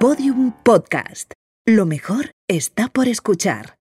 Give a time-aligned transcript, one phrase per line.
[0.00, 1.30] Podium Podcast.
[1.66, 3.76] Lo mejor está por escuchar.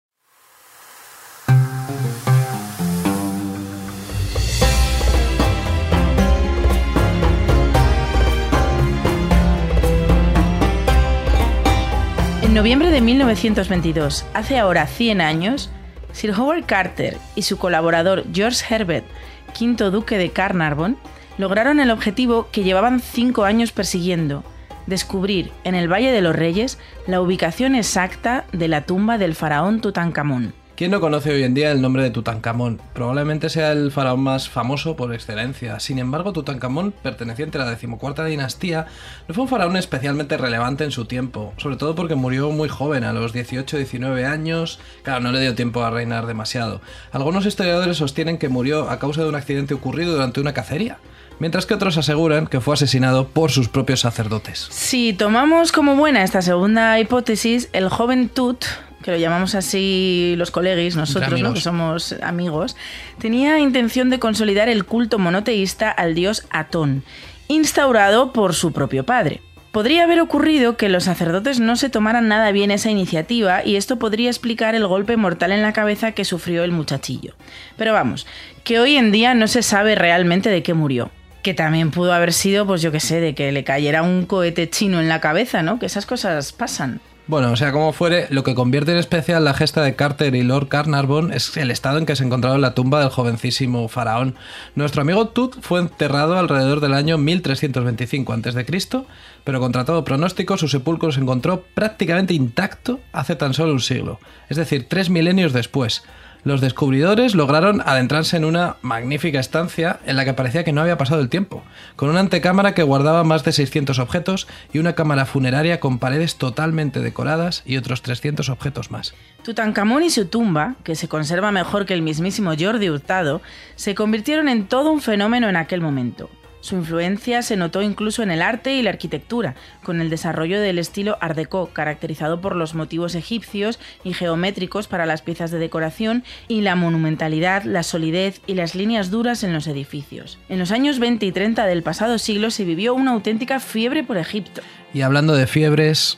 [12.42, 15.70] En noviembre de 1922, hace ahora 100 años,
[16.14, 19.06] Sir Howard Carter y su colaborador George Herbert,
[19.54, 20.98] quinto duque de Carnarvon,
[21.38, 24.44] lograron el objetivo que llevaban cinco años persiguiendo,
[24.88, 29.82] descubrir en el Valle de los Reyes la ubicación exacta de la tumba del faraón
[29.82, 30.54] Tutankamón.
[30.78, 32.80] ¿Quién no conoce hoy en día el nombre de Tutankamón?
[32.94, 35.80] Probablemente sea el faraón más famoso por excelencia.
[35.80, 38.86] Sin embargo, Tutankamón, perteneciente a la decimocuarta dinastía,
[39.28, 43.06] no fue un faraón especialmente relevante en su tiempo, sobre todo porque murió muy joven,
[43.06, 44.80] a los 18-19 años.
[45.02, 46.80] Claro, no le dio tiempo a reinar demasiado.
[47.12, 51.00] Algunos historiadores sostienen que murió a causa de un accidente ocurrido durante una cacería
[51.40, 54.68] mientras que otros aseguran que fue asesinado por sus propios sacerdotes.
[54.72, 58.66] Si tomamos como buena esta segunda hipótesis, el joven Tut
[59.04, 61.54] que lo llamamos así los colegis, nosotros, ¿no?
[61.54, 62.76] que somos amigos,
[63.20, 67.04] tenía intención de consolidar el culto monoteísta al dios Atón,
[67.48, 69.42] instaurado por su propio padre.
[69.72, 73.98] Podría haber ocurrido que los sacerdotes no se tomaran nada bien esa iniciativa y esto
[73.98, 77.36] podría explicar el golpe mortal en la cabeza que sufrió el muchachillo.
[77.78, 78.26] Pero vamos,
[78.64, 81.12] que hoy en día no se sabe realmente de qué murió
[81.48, 84.70] que también pudo haber sido, pues yo qué sé, de que le cayera un cohete
[84.70, 85.80] chino en la cabeza, ¿no?
[85.80, 87.00] Que esas cosas pasan.
[87.28, 90.44] Bueno, o sea, como fuere, lo que convierte en especial la gesta de Carter y
[90.44, 94.36] Lord Carnarvon es el estado en que se encontraba la tumba del jovencísimo faraón.
[94.76, 99.06] Nuestro amigo Tut fue enterrado alrededor del año 1325 a.C.,
[99.46, 104.20] pero contra todo pronóstico su sepulcro se encontró prácticamente intacto hace tan solo un siglo,
[104.50, 106.04] es decir, tres milenios después
[106.48, 110.98] los descubridores lograron adentrarse en una magnífica estancia en la que parecía que no había
[110.98, 111.64] pasado el tiempo,
[111.96, 116.38] con una antecámara que guardaba más de 600 objetos y una cámara funeraria con paredes
[116.38, 119.14] totalmente decoradas y otros 300 objetos más.
[119.44, 123.42] Tutankamón y su tumba, que se conserva mejor que el mismísimo Jordi Hurtado,
[123.76, 126.30] se convirtieron en todo un fenómeno en aquel momento.
[126.60, 130.80] Su influencia se notó incluso en el arte y la arquitectura, con el desarrollo del
[130.80, 136.24] estilo Art Deco, caracterizado por los motivos egipcios y geométricos para las piezas de decoración
[136.48, 140.40] y la monumentalidad, la solidez y las líneas duras en los edificios.
[140.50, 144.18] En los años 20 y 30 del pasado siglo se vivió una auténtica fiebre por
[144.18, 144.62] Egipto.
[144.94, 146.18] Y hablando de fiebres,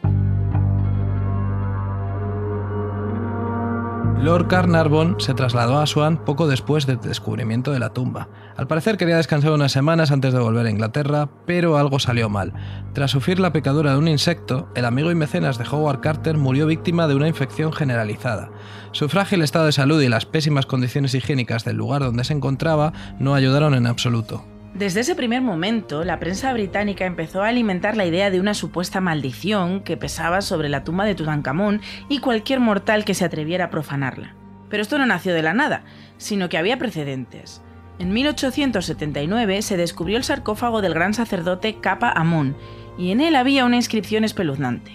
[4.21, 8.27] Lord Carnarvon se trasladó a Swan poco después del descubrimiento de la tumba.
[8.57, 12.53] Al parecer quería descansar unas semanas antes de volver a Inglaterra, pero algo salió mal.
[12.93, 16.67] Tras sufrir la picadura de un insecto, el amigo y mecenas de Howard Carter murió
[16.67, 18.51] víctima de una infección generalizada.
[18.91, 22.91] Su frágil estado de salud y las pésimas condiciones higiénicas del lugar donde se encontraba
[23.19, 24.43] no ayudaron en absoluto.
[24.73, 29.01] Desde ese primer momento, la prensa británica empezó a alimentar la idea de una supuesta
[29.01, 33.69] maldición que pesaba sobre la tumba de Tutankamón y cualquier mortal que se atreviera a
[33.71, 34.35] profanarla.
[34.69, 35.83] Pero esto no nació de la nada,
[36.17, 37.61] sino que había precedentes.
[37.97, 42.55] En 1879 se descubrió el sarcófago del gran sacerdote Capa Amón,
[42.97, 44.91] y en él había una inscripción espeluznante.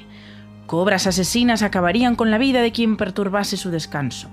[0.66, 4.30] Cobras asesinas acabarían con la vida de quien perturbase su descanso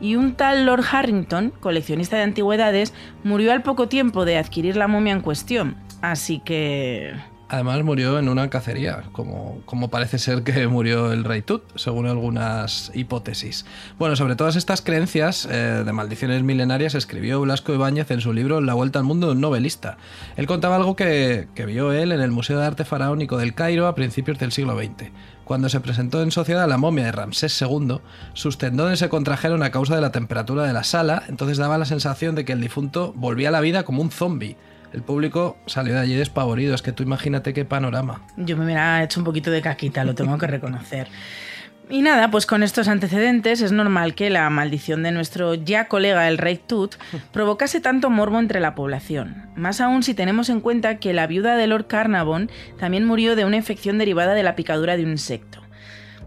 [0.00, 2.94] y un tal Lord Harrington, coleccionista de antigüedades,
[3.24, 5.76] murió al poco tiempo de adquirir la momia en cuestión.
[6.00, 7.14] Así que...
[7.50, 12.06] Además murió en una cacería, como, como parece ser que murió el rey Tut, según
[12.06, 13.64] algunas hipótesis.
[13.98, 18.60] Bueno, sobre todas estas creencias eh, de maldiciones milenarias escribió Blasco Ibáñez en su libro
[18.60, 19.96] La Vuelta al Mundo de un novelista.
[20.36, 23.86] Él contaba algo que, que vio él en el Museo de Arte Faraónico del Cairo
[23.86, 25.10] a principios del siglo XX.
[25.48, 28.00] Cuando se presentó en sociedad la momia de Ramsés II,
[28.34, 31.86] sus tendones se contrajeron a causa de la temperatura de la sala, entonces daba la
[31.86, 34.58] sensación de que el difunto volvía a la vida como un zombie.
[34.92, 38.20] El público salió de allí despavorido, es que tú imagínate qué panorama.
[38.36, 41.08] Yo me hubiera hecho un poquito de caquita, lo tengo que reconocer.
[41.90, 46.28] Y nada, pues con estos antecedentes es normal que la maldición de nuestro ya colega
[46.28, 46.96] el rey Tut
[47.32, 49.46] provocase tanto morbo entre la población.
[49.56, 53.46] Más aún si tenemos en cuenta que la viuda de Lord Carnarvon también murió de
[53.46, 55.60] una infección derivada de la picadura de un insecto.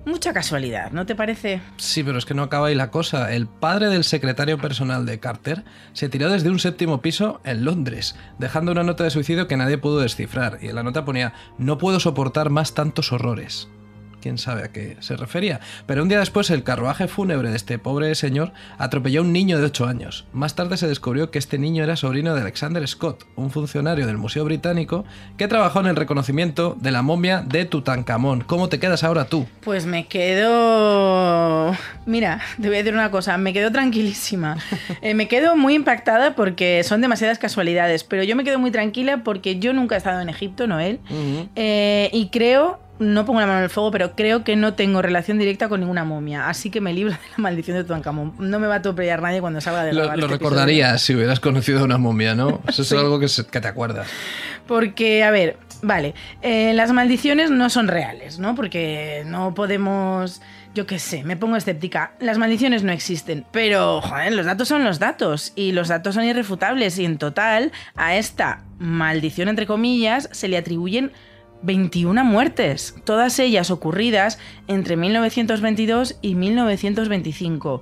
[0.03, 1.61] Mucha casualidad, ¿no te parece?
[1.77, 3.31] Sí, pero es que no acaba ahí la cosa.
[3.31, 8.15] El padre del secretario personal de Carter se tiró desde un séptimo piso en Londres,
[8.39, 10.57] dejando una nota de suicidio que nadie pudo descifrar.
[10.59, 13.69] Y en la nota ponía, no puedo soportar más tantos horrores
[14.21, 15.59] quién sabe a qué se refería.
[15.85, 19.59] Pero un día después el carruaje fúnebre de este pobre señor atropelló a un niño
[19.59, 20.25] de 8 años.
[20.31, 24.17] Más tarde se descubrió que este niño era sobrino de Alexander Scott, un funcionario del
[24.17, 25.05] Museo Británico
[25.37, 28.41] que trabajó en el reconocimiento de la momia de Tutankamón.
[28.41, 29.47] ¿Cómo te quedas ahora tú?
[29.61, 31.75] Pues me quedo...
[32.05, 34.57] Mira, te voy a decir una cosa, me quedo tranquilísima.
[35.01, 39.23] Eh, me quedo muy impactada porque son demasiadas casualidades, pero yo me quedo muy tranquila
[39.23, 40.99] porque yo nunca he estado en Egipto, Noel,
[41.55, 45.01] eh, y creo no pongo la mano en el fuego, pero creo que no tengo
[45.01, 46.47] relación directa con ninguna momia.
[46.47, 48.33] Así que me libro de la maldición de Tutankamón.
[48.39, 51.15] No me va a atropellar nadie cuando salga de Lo, grabar lo este recordarías si
[51.15, 52.61] hubieras conocido a una momia, ¿no?
[52.67, 54.07] Eso es algo que, se- que te acuerdas.
[54.67, 58.55] Porque, a ver, vale, eh, las maldiciones no son reales, ¿no?
[58.55, 60.41] Porque no podemos,
[60.75, 62.13] yo qué sé, me pongo escéptica.
[62.19, 66.23] Las maldiciones no existen, pero, joder, los datos son los datos y los datos son
[66.23, 71.11] irrefutables y en total a esta maldición, entre comillas, se le atribuyen
[71.63, 77.81] 21 muertes, todas ellas ocurridas entre 1922 y 1925.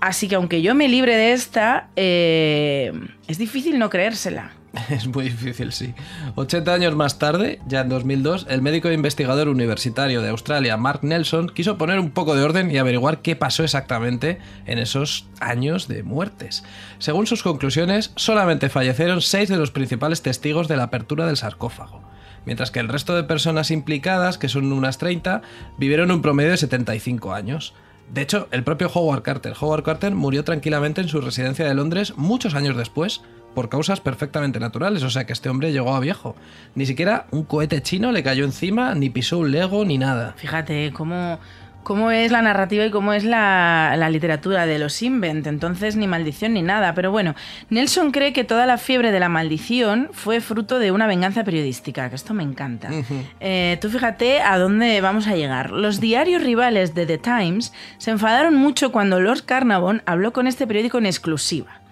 [0.00, 2.92] Así que aunque yo me libre de esta, eh,
[3.28, 4.52] es difícil no creérsela.
[4.90, 5.94] Es muy difícil, sí.
[6.34, 11.00] 80 años más tarde, ya en 2002, el médico e investigador universitario de Australia, Mark
[11.02, 15.88] Nelson, quiso poner un poco de orden y averiguar qué pasó exactamente en esos años
[15.88, 16.64] de muertes.
[16.98, 22.02] Según sus conclusiones, solamente fallecieron seis de los principales testigos de la apertura del sarcófago,
[22.46, 25.42] mientras que el resto de personas implicadas, que son unas 30,
[25.76, 27.74] vivieron un promedio de 75 años.
[28.12, 29.54] De hecho, el propio Howard Carter.
[29.60, 33.20] Howard Carter murió tranquilamente en su residencia de Londres muchos años después,
[33.54, 36.36] por causas perfectamente naturales, o sea que este hombre llegó a viejo.
[36.74, 40.34] Ni siquiera un cohete chino le cayó encima, ni pisó un lego, ni nada.
[40.36, 41.40] Fíjate cómo,
[41.86, 45.46] cómo es la narrativa y cómo es la, la literatura de los Invent.
[45.46, 46.94] Entonces, ni maldición ni nada.
[46.94, 47.36] Pero bueno,
[47.70, 52.08] Nelson cree que toda la fiebre de la maldición fue fruto de una venganza periodística,
[52.08, 52.90] que esto me encanta.
[53.38, 55.70] Eh, tú fíjate a dónde vamos a llegar.
[55.70, 60.66] Los diarios rivales de The Times se enfadaron mucho cuando Lord Carnarvon habló con este
[60.66, 61.85] periódico en exclusiva.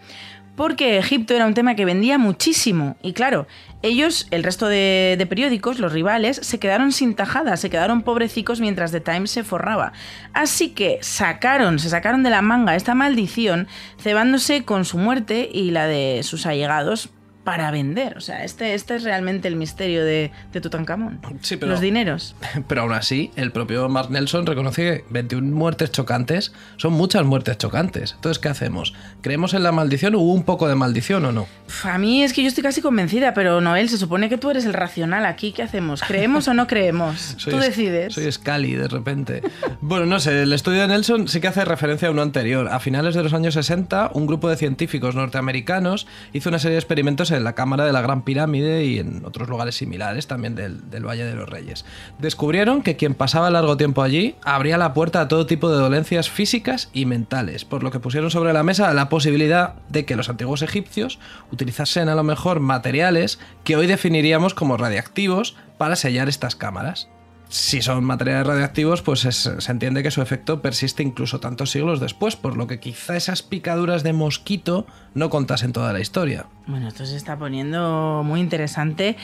[0.57, 2.97] Porque Egipto era un tema que vendía muchísimo.
[3.03, 3.47] Y claro,
[3.83, 8.93] ellos, el resto de, periódicos, los rivales, se quedaron sin tajada, se quedaron pobrecicos mientras
[8.93, 9.93] The Times se forraba.
[10.33, 13.67] Así que sacaron, se sacaron de la manga esta maldición,
[14.01, 17.11] cebándose con su muerte y la de sus allegados
[17.45, 18.17] para vender.
[18.17, 21.21] O sea, este, este es realmente el misterio de, de Tutankamón.
[21.43, 22.35] Sí, pero- Los dineros.
[22.69, 27.59] Pero aún así, el propio Mark Nelson reconoce que 21 muertes chocantes son muchas muertes
[27.59, 28.13] chocantes.
[28.15, 28.95] Entonces, ¿qué hacemos?
[29.21, 30.15] ¿Creemos en la maldición?
[30.15, 31.47] ¿Hubo un poco de maldición o no?
[31.85, 34.65] A mí es que yo estoy casi convencida, pero Noel, se supone que tú eres
[34.65, 35.53] el racional aquí.
[35.53, 36.03] ¿Qué hacemos?
[36.03, 37.37] ¿Creemos o no creemos?
[37.45, 38.15] tú es- decides.
[38.15, 39.43] Soy Scully de repente.
[39.81, 42.69] bueno, no sé, el estudio de Nelson sí que hace referencia a uno anterior.
[42.69, 46.81] A finales de los años 60, un grupo de científicos norteamericanos hizo una serie de
[46.81, 50.91] experimentos en la cámara de la Gran Pirámide y en otros lugares similares, también del,
[50.91, 51.85] del Valle de los Reyes.
[52.19, 56.31] Descubrieron que quien pasaba largo tiempo allí abría la puerta a todo tipo de dolencias
[56.31, 60.29] físicas y mentales, por lo que pusieron sobre la mesa la posibilidad de que los
[60.29, 61.19] antiguos egipcios
[61.51, 67.09] utilizasen a lo mejor materiales que hoy definiríamos como radiactivos para sellar estas cámaras.
[67.55, 72.01] Si son materiales radiactivos, pues es- se entiende que su efecto persiste incluso tantos siglos
[72.01, 76.47] después, por lo que quizá esas picaduras de mosquito no contasen toda la historia.
[76.67, 79.17] Bueno, esto se está poniendo muy interesante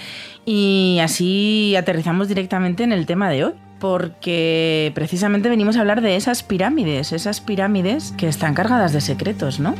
[0.47, 3.53] y así aterrizamos directamente en el tema de hoy.
[3.81, 9.59] Porque precisamente venimos a hablar de esas pirámides, esas pirámides que están cargadas de secretos,
[9.59, 9.75] ¿no?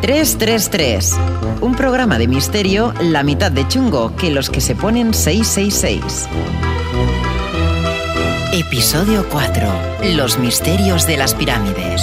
[0.00, 1.16] 333.
[1.60, 6.28] Un programa de misterio la mitad de chungo que los que se ponen 666.
[8.52, 9.68] Episodio 4.
[10.14, 12.02] Los misterios de las pirámides.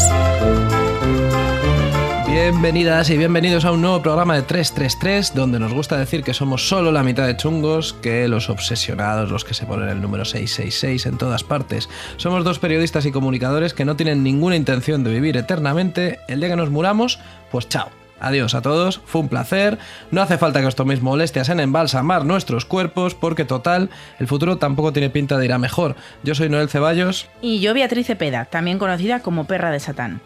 [2.48, 6.70] Bienvenidas y bienvenidos a un nuevo programa de 333, donde nos gusta decir que somos
[6.70, 11.08] solo la mitad de chungos que los obsesionados, los que se ponen el número 666
[11.08, 11.90] en todas partes.
[12.18, 16.20] Somos dos periodistas y comunicadores que no tienen ninguna intención de vivir eternamente.
[16.28, 17.18] El día que nos muramos,
[17.50, 17.90] pues chao.
[18.20, 19.80] Adiós a todos, fue un placer.
[20.12, 23.90] No hace falta que os toméis molestias en embalsamar nuestros cuerpos, porque total,
[24.20, 25.96] el futuro tampoco tiene pinta de ir a mejor.
[26.22, 27.28] Yo soy Noel Ceballos.
[27.42, 30.22] Y yo Beatriz Cepeda, también conocida como Perra de Satán.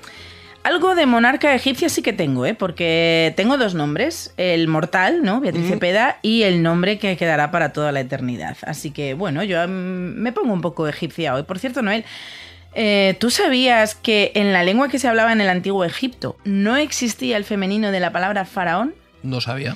[0.63, 2.53] Algo de monarca egipcia sí que tengo, ¿eh?
[2.53, 5.39] porque tengo dos nombres, el mortal, ¿no?
[5.39, 8.57] Beatriz Cepeda, y el nombre que quedará para toda la eternidad.
[8.63, 11.43] Así que, bueno, yo mm, me pongo un poco egipcia hoy.
[11.43, 12.03] Por cierto, Noel,
[12.73, 16.75] eh, ¿tú sabías que en la lengua que se hablaba en el antiguo Egipto no
[16.75, 18.93] existía el femenino de la palabra faraón?
[19.23, 19.75] No sabía.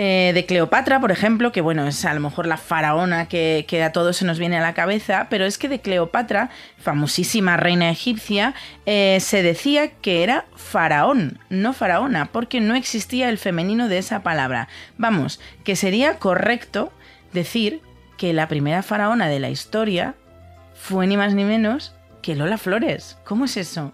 [0.00, 3.90] Eh, de Cleopatra, por ejemplo, que bueno, es a lo mejor la faraona que, a
[3.90, 8.54] todos se nos viene a la cabeza, pero es que de Cleopatra, famosísima reina egipcia,
[8.86, 14.22] eh, se decía que era faraón, no faraona, porque no existía el femenino de esa
[14.22, 14.68] palabra.
[14.98, 16.92] Vamos, que sería correcto
[17.32, 17.80] decir
[18.16, 20.14] que la primera faraona de la historia
[20.74, 23.18] fue ni más ni menos que Lola Flores.
[23.24, 23.92] ¿Cómo es eso?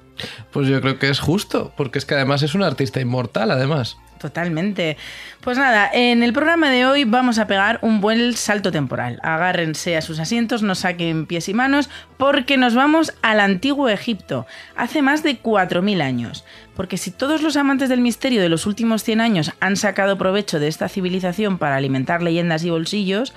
[0.53, 3.97] Pues yo creo que es justo, porque es que además es un artista inmortal, además.
[4.19, 4.97] Totalmente.
[5.43, 9.21] Pues nada, en el programa de hoy vamos a pegar un buen salto temporal.
[9.23, 14.47] Agárrense a sus asientos, no saquen pies y manos, porque nos vamos al antiguo Egipto,
[14.77, 16.45] hace más de 4.000 años.
[16.75, 20.59] Porque si todos los amantes del misterio de los últimos 100 años han sacado provecho
[20.59, 23.35] de esta civilización para alimentar leyendas y bolsillos,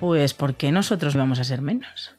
[0.00, 2.14] Pues ¿por qué nosotros vamos a ser menos?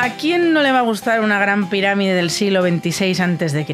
[0.00, 3.66] ¿A quién no le va a gustar una gran pirámide del siglo XXVI a.C.?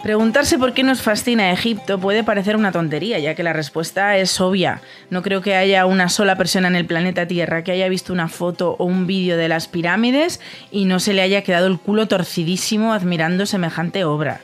[0.00, 4.40] Preguntarse por qué nos fascina Egipto puede parecer una tontería, ya que la respuesta es
[4.40, 4.80] obvia.
[5.10, 8.28] No creo que haya una sola persona en el planeta Tierra que haya visto una
[8.28, 12.06] foto o un vídeo de las pirámides y no se le haya quedado el culo
[12.06, 14.40] torcidísimo admirando semejante obra.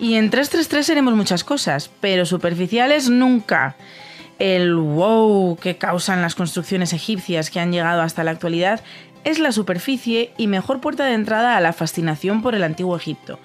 [0.00, 3.76] Y en 333 seremos muchas cosas, pero superficiales nunca.
[4.40, 8.80] El wow que causan las construcciones egipcias que han llegado hasta la actualidad
[9.24, 13.38] es la superficie y mejor puerta de entrada a la fascinación por el antiguo Egipto.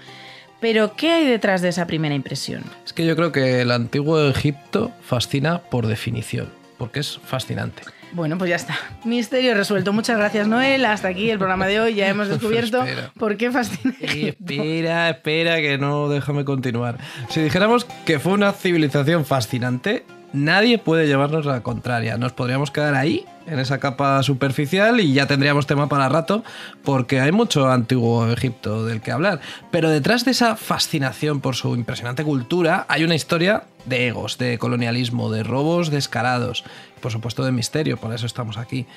[0.61, 2.63] Pero, ¿qué hay detrás de esa primera impresión?
[2.85, 7.83] Es que yo creo que el antiguo Egipto fascina por definición, porque es fascinante.
[8.13, 8.77] Bueno, pues ya está.
[9.03, 9.91] Misterio resuelto.
[9.91, 10.85] Muchas gracias, Noel.
[10.85, 11.95] Hasta aquí el programa de hoy.
[11.95, 13.11] Ya hemos descubierto Espera.
[13.19, 14.53] por qué fascina Egipto.
[14.53, 16.97] Espera, espera, que no, déjame continuar.
[17.29, 22.17] Si dijéramos que fue una civilización fascinante, nadie puede llevarnos la contraria.
[22.17, 26.43] Nos podríamos quedar ahí, en esa capa superficial, y ya tendríamos tema para rato,
[26.83, 29.39] porque hay mucho antiguo Egipto del que hablar.
[29.71, 34.57] Pero detrás de esa fascinación por su impresionante cultura, hay una historia de egos, de
[34.57, 36.63] colonialismo, de robos descarados,
[37.01, 38.87] por supuesto de misterio, por eso estamos aquí.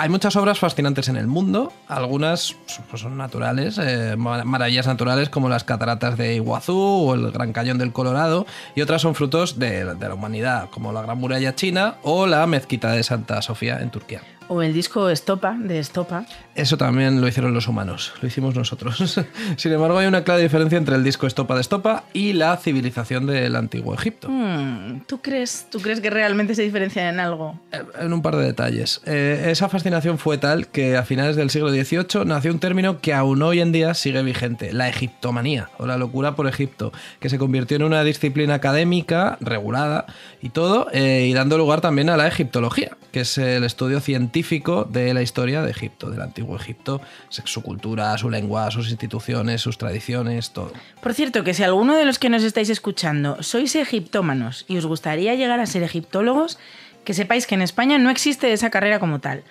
[0.00, 2.56] Hay muchas obras fascinantes en el mundo, algunas
[2.88, 7.52] pues, son naturales, eh, mar- maravillas naturales como las cataratas de Iguazú o el Gran
[7.52, 11.96] Cañón del Colorado, y otras son frutos de la humanidad, como la Gran Muralla China
[12.02, 14.22] o la Mezquita de Santa Sofía en Turquía.
[14.52, 16.26] O el disco Estopa, de Estopa.
[16.56, 18.98] Eso también lo hicieron los humanos, lo hicimos nosotros.
[19.56, 23.26] Sin embargo, hay una clara diferencia entre el disco Estopa de Estopa y la civilización
[23.26, 24.28] del antiguo Egipto.
[24.28, 27.60] Hmm, ¿tú, crees, ¿Tú crees que realmente se diferencian en algo?
[27.70, 29.00] Eh, En un par de detalles.
[29.06, 33.14] Eh, esa fascinación fue tal que a finales del siglo XVIII nació un término que
[33.14, 36.90] aún hoy en día sigue vigente, la egiptomanía o la locura por Egipto,
[37.20, 40.06] que se convirtió en una disciplina académica regulada
[40.42, 44.84] y todo, eh, y dando lugar también a la egiptología, que es el estudio científico
[44.84, 49.78] de la historia de Egipto, del antiguo Egipto, su cultura, su lengua, sus instituciones, sus
[49.78, 50.72] tradiciones, todo.
[51.02, 54.86] Por cierto, que si alguno de los que nos estáis escuchando sois egiptómanos y os
[54.86, 56.58] gustaría llegar a ser egiptólogos,
[57.04, 59.42] que sepáis que en España no existe esa carrera como tal.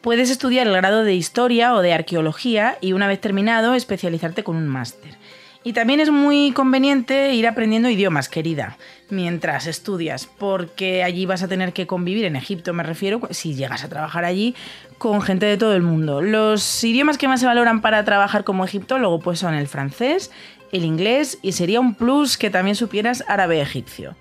[0.00, 4.56] Puedes estudiar el grado de historia o de arqueología y una vez terminado especializarte con
[4.56, 5.16] un máster.
[5.66, 8.76] Y también es muy conveniente ir aprendiendo idiomas, querida,
[9.08, 13.82] mientras estudias, porque allí vas a tener que convivir, en Egipto me refiero, si llegas
[13.82, 14.54] a trabajar allí,
[14.98, 16.20] con gente de todo el mundo.
[16.20, 20.30] Los idiomas que más se valoran para trabajar como egiptólogo pues son el francés,
[20.70, 24.16] el inglés y sería un plus que también supieras árabe egipcio.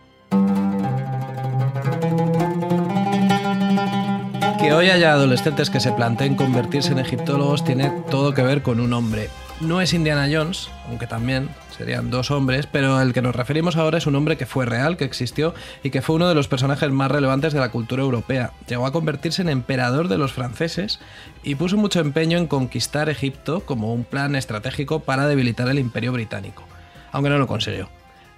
[4.60, 8.80] Que hoy haya adolescentes que se planteen convertirse en egiptólogos tiene todo que ver con
[8.80, 9.28] un hombre.
[9.62, 13.98] No es Indiana Jones, aunque también serían dos hombres, pero el que nos referimos ahora
[13.98, 16.92] es un hombre que fue real, que existió y que fue uno de los personajes
[16.92, 18.52] más relevantes de la cultura europea.
[18.68, 21.00] Llegó a convertirse en emperador de los franceses
[21.44, 26.12] y puso mucho empeño en conquistar Egipto como un plan estratégico para debilitar el imperio
[26.12, 26.64] británico,
[27.12, 27.90] aunque no lo consiguió.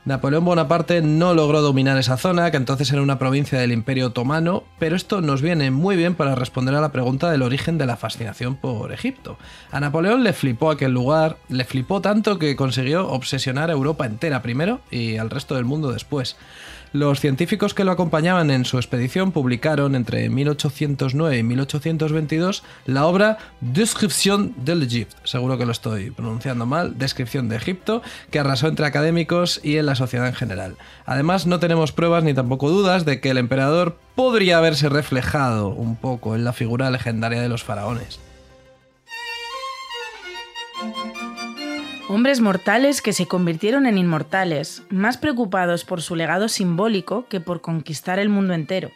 [0.05, 4.63] Napoleón Bonaparte no logró dominar esa zona, que entonces era una provincia del Imperio Otomano,
[4.77, 7.97] pero esto nos viene muy bien para responder a la pregunta del origen de la
[7.97, 9.39] fascinación por Egipto.
[9.71, 14.43] A Napoleón le flipó aquel lugar, le flipó tanto que consiguió obsesionar a Europa entera
[14.43, 16.37] primero y al resto del mundo después.
[16.95, 23.37] Los científicos que lo acompañaban en su expedición publicaron entre 1809 y 1822 la obra
[23.59, 28.85] Description de l'Egypte, seguro que lo estoy pronunciando mal, Descripción de Egipto, que arrasó entre
[28.85, 30.77] académicos y en la sociedad en general.
[31.05, 35.97] Además, no tenemos pruebas ni tampoco dudas de que el emperador podría haberse reflejado un
[35.97, 38.21] poco en la figura legendaria de los faraones.
[42.07, 47.61] Hombres mortales que se convirtieron en inmortales, más preocupados por su legado simbólico que por
[47.61, 48.91] conquistar el mundo entero.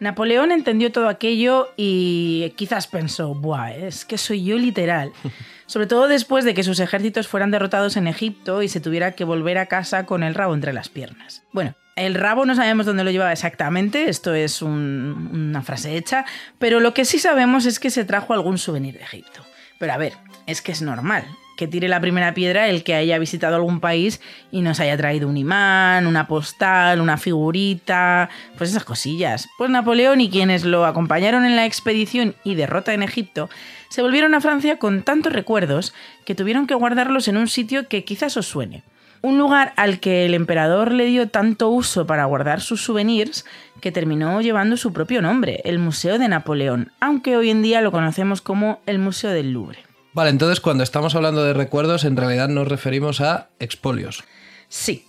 [0.00, 5.12] Napoleón entendió todo aquello y quizás pensó, Buah, es que soy yo literal.
[5.66, 9.24] Sobre todo después de que sus ejércitos fueran derrotados en Egipto y se tuviera que
[9.24, 11.42] volver a casa con el rabo entre las piernas.
[11.52, 16.24] Bueno, el rabo no sabemos dónde lo llevaba exactamente, esto es un- una frase hecha,
[16.58, 19.44] pero lo que sí sabemos es que se trajo algún souvenir de Egipto.
[19.78, 20.14] Pero a ver,
[20.46, 21.24] es que es normal
[21.58, 24.20] que tire la primera piedra el que haya visitado algún país
[24.52, 29.48] y nos haya traído un imán, una postal, una figurita, pues esas cosillas.
[29.58, 33.50] Pues Napoleón y quienes lo acompañaron en la expedición y derrota en Egipto
[33.88, 38.04] se volvieron a Francia con tantos recuerdos que tuvieron que guardarlos en un sitio que
[38.04, 38.84] quizás os suene.
[39.20, 43.44] Un lugar al que el emperador le dio tanto uso para guardar sus souvenirs
[43.80, 47.90] que terminó llevando su propio nombre, el Museo de Napoleón, aunque hoy en día lo
[47.90, 49.87] conocemos como el Museo del Louvre.
[50.12, 54.24] Vale, entonces cuando estamos hablando de recuerdos, en realidad nos referimos a expolios.
[54.68, 55.04] Sí.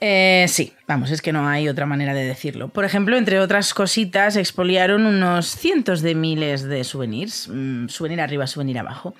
[0.00, 2.68] Eh, sí, vamos, es que no hay otra manera de decirlo.
[2.68, 8.46] Por ejemplo, entre otras cositas, expoliaron unos cientos de miles de souvenirs, mm, souvenir arriba,
[8.46, 9.14] souvenir abajo.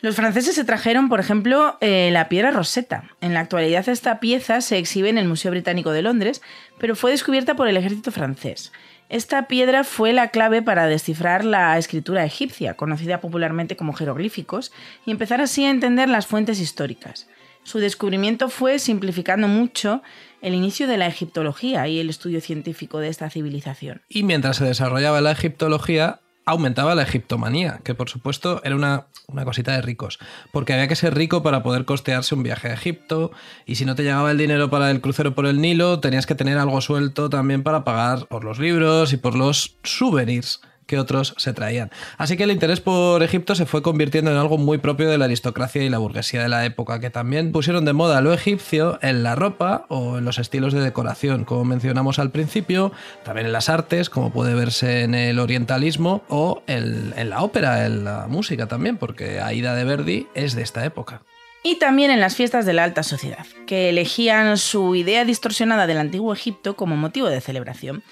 [0.00, 3.04] Los franceses se trajeron, por ejemplo, eh, la piedra roseta.
[3.20, 6.40] En la actualidad esta pieza se exhibe en el Museo Británico de Londres,
[6.78, 8.70] pero fue descubierta por el ejército francés.
[9.08, 14.70] Esta piedra fue la clave para descifrar la escritura egipcia, conocida popularmente como jeroglíficos,
[15.06, 17.26] y empezar así a entender las fuentes históricas.
[17.62, 20.02] Su descubrimiento fue, simplificando mucho,
[20.42, 24.02] el inicio de la egiptología y el estudio científico de esta civilización.
[24.08, 29.44] Y mientras se desarrollaba la egiptología, aumentaba la egiptomanía, que por supuesto era una, una,
[29.44, 30.18] cosita de ricos,
[30.50, 33.32] porque había que ser rico para poder costearse un viaje a Egipto,
[33.66, 36.34] y si no te llegaba el dinero para el crucero por el Nilo, tenías que
[36.34, 41.34] tener algo suelto también para pagar por los libros y por los souvenirs que otros
[41.36, 41.90] se traían.
[42.16, 45.26] Así que el interés por Egipto se fue convirtiendo en algo muy propio de la
[45.26, 49.22] aristocracia y la burguesía de la época, que también pusieron de moda lo egipcio en
[49.22, 52.90] la ropa o en los estilos de decoración, como mencionamos al principio,
[53.22, 58.04] también en las artes, como puede verse en el orientalismo, o en, la ópera, en
[58.04, 61.20] la música también, porque Aida de Verdi es de esta época.
[61.62, 65.98] Y también en las fiestas de la alta sociedad, que elegían su idea distorsionada del
[65.98, 68.02] antiguo Egipto como motivo de celebración.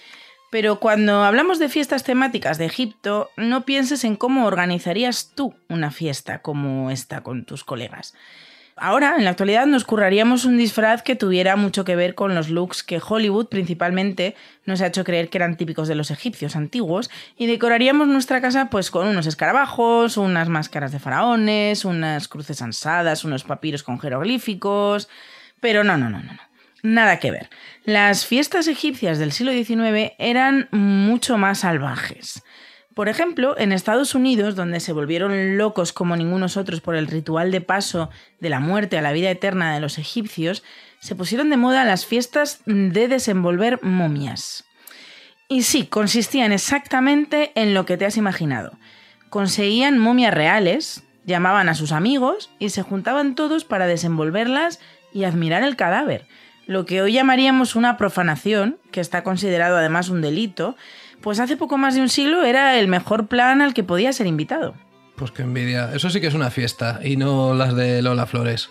[0.56, 5.90] Pero cuando hablamos de fiestas temáticas de Egipto, no pienses en cómo organizarías tú una
[5.90, 8.14] fiesta como esta con tus colegas.
[8.74, 12.48] Ahora, en la actualidad, nos curraríamos un disfraz que tuviera mucho que ver con los
[12.48, 14.34] looks que Hollywood principalmente
[14.64, 18.70] nos ha hecho creer que eran típicos de los egipcios antiguos y decoraríamos nuestra casa
[18.70, 25.10] pues con unos escarabajos, unas máscaras de faraones, unas cruces ansadas, unos papiros con jeroglíficos...
[25.58, 26.32] Pero no, no, no, no.
[26.86, 27.50] Nada que ver.
[27.84, 32.44] Las fiestas egipcias del siglo XIX eran mucho más salvajes.
[32.94, 37.50] Por ejemplo, en Estados Unidos, donde se volvieron locos como ningunos otros por el ritual
[37.50, 40.62] de paso de la muerte a la vida eterna de los egipcios,
[41.00, 44.64] se pusieron de moda las fiestas de desenvolver momias.
[45.48, 48.78] Y sí, consistían exactamente en lo que te has imaginado.
[49.28, 54.78] Conseguían momias reales, llamaban a sus amigos y se juntaban todos para desenvolverlas
[55.12, 56.28] y admirar el cadáver
[56.66, 60.76] lo que hoy llamaríamos una profanación, que está considerado además un delito,
[61.20, 64.26] pues hace poco más de un siglo era el mejor plan al que podía ser
[64.26, 64.74] invitado.
[65.14, 65.92] Pues qué envidia.
[65.94, 68.68] Eso sí que es una fiesta y no las de Lola Flores.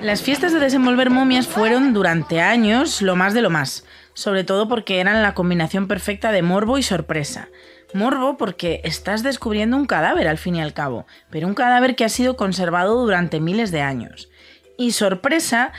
[0.00, 3.84] Las fiestas de desenvolver momias fueron durante años lo más de lo más
[4.18, 7.50] sobre todo porque eran la combinación perfecta de morbo y sorpresa.
[7.94, 12.04] Morbo porque estás descubriendo un cadáver al fin y al cabo, pero un cadáver que
[12.04, 14.28] ha sido conservado durante miles de años.
[14.76, 15.72] Y sorpresa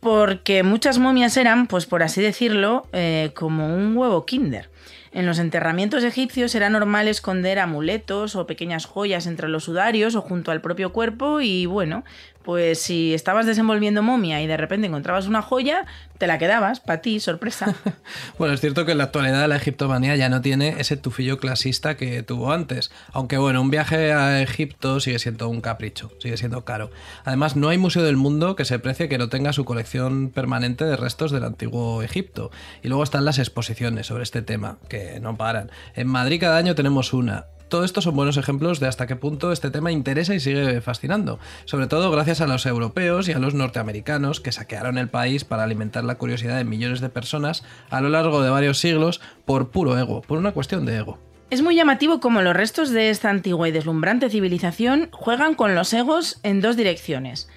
[0.00, 4.68] porque muchas momias eran, pues por así decirlo, eh, como un huevo kinder.
[5.10, 10.20] En los enterramientos egipcios era normal esconder amuletos o pequeñas joyas entre los sudarios o
[10.20, 12.04] junto al propio cuerpo y bueno,
[12.48, 15.84] pues si estabas desenvolviendo momia y de repente encontrabas una joya,
[16.16, 17.74] te la quedabas, para ti, sorpresa.
[18.38, 21.98] bueno, es cierto que en la actualidad la egiptomanía ya no tiene ese tufillo clasista
[21.98, 26.64] que tuvo antes, aunque bueno, un viaje a Egipto sigue siendo un capricho, sigue siendo
[26.64, 26.90] caro.
[27.26, 30.86] Además, no hay museo del mundo que se precie que no tenga su colección permanente
[30.86, 32.50] de restos del antiguo Egipto.
[32.82, 35.70] Y luego están las exposiciones sobre este tema, que no paran.
[35.94, 39.52] En Madrid cada año tenemos una todo esto son buenos ejemplos de hasta qué punto
[39.52, 43.54] este tema interesa y sigue fascinando, sobre todo gracias a los europeos y a los
[43.54, 48.08] norteamericanos que saquearon el país para alimentar la curiosidad de millones de personas a lo
[48.08, 51.18] largo de varios siglos por puro ego, por una cuestión de ego.
[51.50, 55.94] Es muy llamativo cómo los restos de esta antigua y deslumbrante civilización juegan con los
[55.94, 57.48] egos en dos direcciones.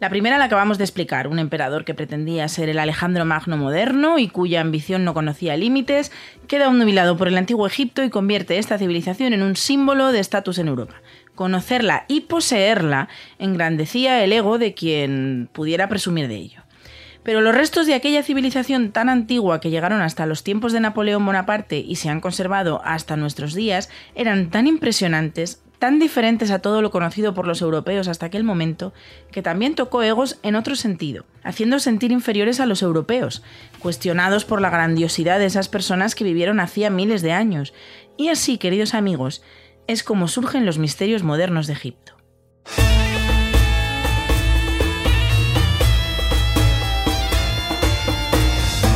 [0.00, 4.20] La primera la acabamos de explicar, un emperador que pretendía ser el Alejandro Magno moderno
[4.20, 6.12] y cuya ambición no conocía límites,
[6.46, 10.58] queda nubilado por el antiguo Egipto y convierte esta civilización en un símbolo de estatus
[10.58, 10.94] en Europa.
[11.34, 13.08] Conocerla y poseerla
[13.40, 16.62] engrandecía el ego de quien pudiera presumir de ello.
[17.24, 21.26] Pero los restos de aquella civilización tan antigua que llegaron hasta los tiempos de Napoleón
[21.26, 26.82] Bonaparte y se han conservado hasta nuestros días eran tan impresionantes, tan diferentes a todo
[26.82, 28.92] lo conocido por los europeos hasta aquel momento,
[29.30, 33.42] que también tocó egos en otro sentido, haciendo sentir inferiores a los europeos,
[33.78, 37.72] cuestionados por la grandiosidad de esas personas que vivieron hacía miles de años.
[38.16, 39.42] Y así, queridos amigos,
[39.86, 42.14] es como surgen los misterios modernos de Egipto.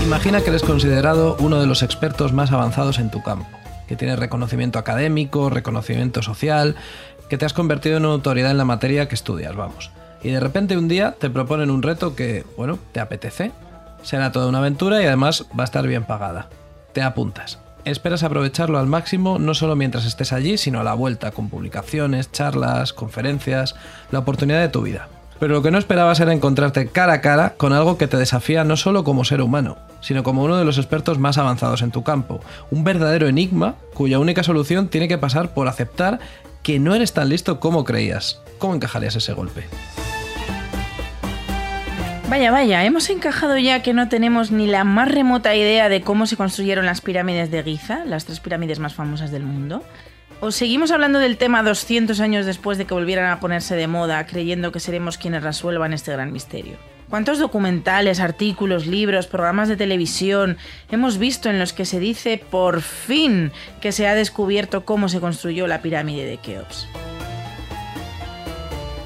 [0.02, 3.62] Imagina que eres considerado uno de los expertos más avanzados en tu campo
[3.92, 6.76] que tienes reconocimiento académico, reconocimiento social,
[7.28, 9.90] que te has convertido en una autoridad en la materia que estudias, vamos.
[10.22, 13.52] Y de repente un día te proponen un reto que, bueno, te apetece.
[14.00, 16.48] Será toda una aventura y además va a estar bien pagada.
[16.94, 17.58] Te apuntas.
[17.84, 22.32] esperas aprovecharlo al máximo no solo mientras estés allí, sino a la vuelta, con publicaciones,
[22.32, 23.74] charlas, conferencias,
[24.10, 25.10] la oportunidad de tu vida.
[25.42, 28.62] Pero lo que no esperabas era encontrarte cara a cara con algo que te desafía
[28.62, 32.04] no solo como ser humano, sino como uno de los expertos más avanzados en tu
[32.04, 32.38] campo,
[32.70, 36.20] un verdadero enigma cuya única solución tiene que pasar por aceptar
[36.62, 38.40] que no eres tan listo como creías.
[38.58, 39.64] ¿Cómo encajarías ese golpe?
[42.30, 46.26] Vaya, vaya, hemos encajado ya que no tenemos ni la más remota idea de cómo
[46.26, 49.82] se construyeron las pirámides de Giza, las tres pirámides más famosas del mundo.
[50.44, 54.26] ¿O seguimos hablando del tema 200 años después de que volvieran a ponerse de moda,
[54.26, 56.78] creyendo que seremos quienes resuelvan este gran misterio?
[57.08, 60.56] ¿Cuántos documentales, artículos, libros, programas de televisión
[60.90, 65.20] hemos visto en los que se dice por fin que se ha descubierto cómo se
[65.20, 66.88] construyó la pirámide de Keops?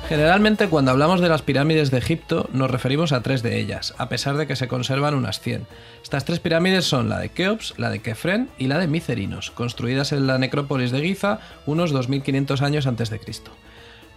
[0.09, 4.09] Generalmente cuando hablamos de las pirámides de Egipto nos referimos a tres de ellas, a
[4.09, 5.67] pesar de que se conservan unas 100.
[6.01, 10.13] Estas tres pirámides son la de Keops, la de Kefren y la de Micerinos, construidas
[10.13, 13.51] en la necrópolis de Giza unos 2500 años antes de Cristo.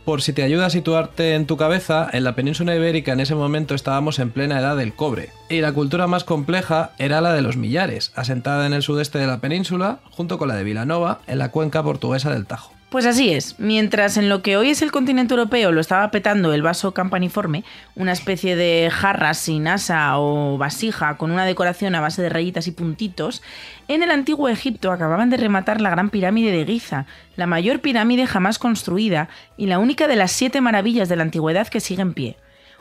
[0.06, 3.34] Por si te ayuda a situarte en tu cabeza, en la península ibérica en ese
[3.34, 7.42] momento estábamos en plena edad del cobre, y la cultura más compleja era la de
[7.42, 11.40] los millares, asentada en el sudeste de la península, junto con la de Vilanova, en
[11.40, 12.79] la cuenca portuguesa del Tajo.
[12.90, 16.54] Pues así es, mientras en lo que hoy es el continente europeo lo estaba petando
[16.54, 17.64] el vaso campaniforme,
[17.96, 22.66] una especie de jarra sin asa o vasija con una decoración a base de rayitas
[22.66, 23.44] y puntitos,
[23.88, 28.26] en el antiguo Egipto acababan de rematar la gran pirámide de Giza, la mayor pirámide
[28.26, 32.16] jamás construida y la única de las siete maravillas de la antigüedad que sigue en
[32.16, 32.38] pie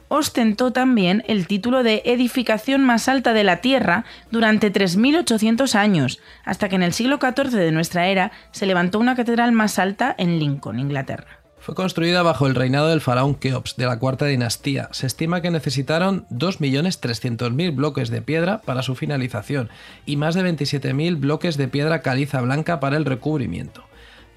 [0.08, 6.68] ostentó también el título de edificación más alta de la Tierra durante 3.800 años, hasta
[6.68, 10.38] que en el siglo XIV de nuestra era se levantó una catedral más alta en
[10.38, 11.38] Lincoln, Inglaterra.
[11.60, 14.88] Fue construida bajo el reinado del faraón Keops de la cuarta dinastía.
[14.92, 19.68] Se estima que necesitaron 2.300.000 bloques de piedra para su finalización
[20.06, 23.84] y más de 27.000 bloques de piedra caliza blanca para el recubrimiento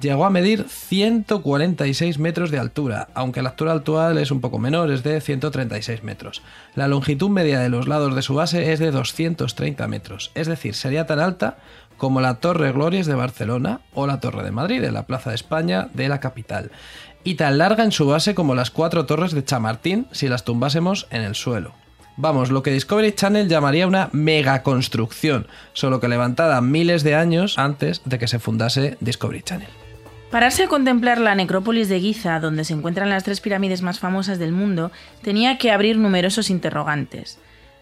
[0.02, 4.92] llegó a medir 146 metros de altura, aunque la altura actual es un poco menor,
[4.92, 6.42] es de 136 metros.
[6.76, 10.74] La longitud media de los lados de su base es de 230 metros, es decir,
[10.74, 11.58] sería tan alta
[11.98, 15.36] como la Torre Glorias de Barcelona o la Torre de Madrid, en la Plaza de
[15.36, 16.72] España de la capital,
[17.24, 21.08] y tan larga en su base como las cuatro torres de Chamartín si las tumbásemos
[21.12, 21.74] en el suelo.
[22.18, 28.02] Vamos, lo que Discovery Channel llamaría una megaconstrucción, solo que levantada miles de años antes
[28.04, 29.70] de que se fundase Discovery Channel.
[30.32, 34.40] Pararse a contemplar la necrópolis de Giza, donde se encuentran las tres pirámides más famosas
[34.40, 34.90] del mundo,
[35.22, 37.38] tenía que abrir numerosos interrogantes.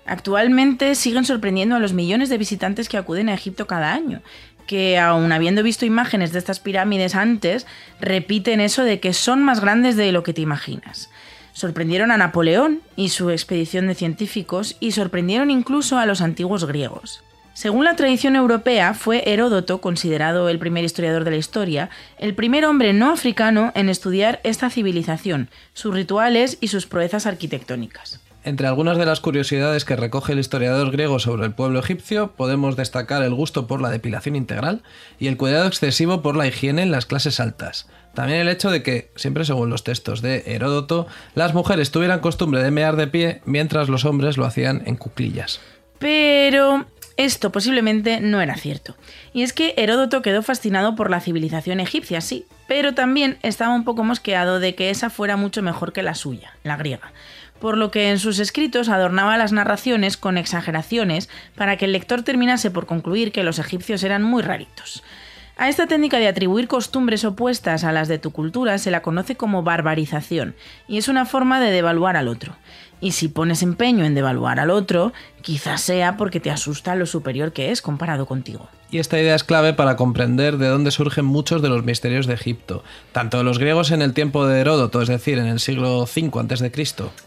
[0.08, 4.24] Actualmente siguen sorprendiendo a los millones de visitantes que acuden a Egipto cada año,
[4.66, 7.68] que aun habiendo visto imágenes de estas pirámides antes,
[8.02, 11.12] repiten eso de que son más grandes de lo que te imaginas.
[11.54, 17.24] Sorprendieron a Napoleón y su expedición de científicos y sorprendieron incluso a los antiguos griegos.
[17.60, 22.64] Según la tradición europea, fue Heródoto, considerado el primer historiador de la historia, el primer
[22.64, 28.22] hombre no africano en estudiar esta civilización, sus rituales y sus proezas arquitectónicas.
[28.46, 32.78] Entre algunas de las curiosidades que recoge el historiador griego sobre el pueblo egipcio, podemos
[32.78, 34.82] destacar el gusto por la depilación integral
[35.20, 37.90] y el cuidado excesivo por la higiene en las clases altas.
[38.14, 42.64] También el hecho de que, siempre según los textos de Heródoto, las mujeres tuvieran costumbre
[42.64, 45.60] de mear de pie mientras los hombres lo hacían en cuclillas.
[46.00, 46.86] Pero
[47.20, 48.96] esto posiblemente no era cierto.
[49.34, 53.84] Y es que Heródoto quedó fascinado por la civilización egipcia, sí, pero también estaba un
[53.84, 57.12] poco mosqueado de que esa fuera mucho mejor que la suya, la griega.
[57.60, 62.24] Por lo que en sus escritos adornaba las narraciones con exageraciones para que el lector
[62.24, 65.04] terminase por concluir que los egipcios eran muy raritos.
[65.58, 69.36] A esta técnica de atribuir costumbres opuestas a las de tu cultura se la conoce
[69.36, 70.56] como barbarización,
[70.88, 72.56] y es una forma de devaluar al otro.
[73.02, 77.54] Y si pones empeño en devaluar al otro, quizás sea porque te asusta lo superior
[77.54, 78.68] que es comparado contigo.
[78.92, 82.34] Y esta idea es clave para comprender de dónde surgen muchos de los misterios de
[82.34, 86.32] Egipto, tanto los griegos en el tiempo de Heródoto, es decir, en el siglo V
[86.34, 86.72] a.C.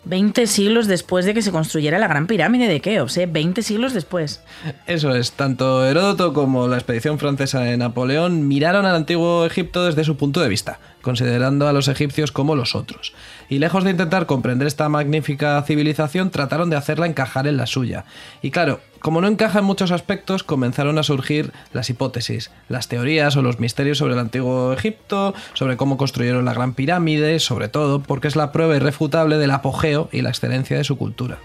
[0.04, 3.26] 20 siglos después de que se construyera la Gran Pirámide de Keops, ¿eh?
[3.26, 4.42] 20 siglos después.
[4.88, 10.02] Eso es, tanto Heródoto como la expedición francesa de Napoleón miraron al antiguo Egipto desde
[10.02, 13.12] su punto de vista, considerando a los egipcios como los otros.
[13.48, 18.04] Y lejos de intentar comprender esta magnífica civilización, trataron de hacerla encajar en la suya.
[18.40, 23.36] Y claro, como no encaja en muchos aspectos, comenzaron a surgir las hipótesis, las teorías
[23.36, 28.00] o los misterios sobre el antiguo Egipto, sobre cómo construyeron la Gran Pirámide, sobre todo
[28.02, 31.38] porque es la prueba irrefutable del apogeo y la excelencia de su cultura.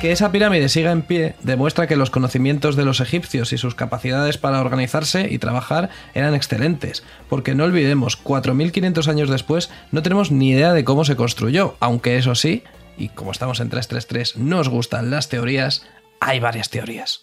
[0.00, 3.74] Que esa pirámide siga en pie demuestra que los conocimientos de los egipcios y sus
[3.74, 10.30] capacidades para organizarse y trabajar eran excelentes, porque no olvidemos, 4.500 años después no tenemos
[10.30, 12.62] ni idea de cómo se construyó, aunque eso sí,
[12.98, 15.86] y como estamos en 333 nos gustan las teorías,
[16.20, 17.22] hay varias teorías.